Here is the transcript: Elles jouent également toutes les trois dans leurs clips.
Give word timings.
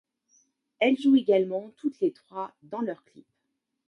Elles 0.79 0.97
jouent 0.97 1.15
également 1.17 1.69
toutes 1.77 1.99
les 1.99 2.11
trois 2.11 2.51
dans 2.63 2.81
leurs 2.81 3.03
clips. 3.05 3.31